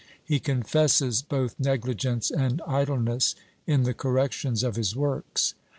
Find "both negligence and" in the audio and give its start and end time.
1.21-2.59